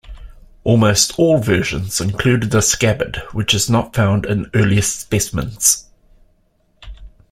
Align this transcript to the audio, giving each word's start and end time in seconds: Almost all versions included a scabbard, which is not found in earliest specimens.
Almost 0.63 1.19
all 1.19 1.37
versions 1.37 2.01
included 2.01 2.55
a 2.55 2.61
scabbard, 2.63 3.17
which 3.33 3.53
is 3.53 3.69
not 3.69 3.93
found 3.95 4.25
in 4.25 4.49
earliest 4.55 4.99
specimens. 4.99 5.87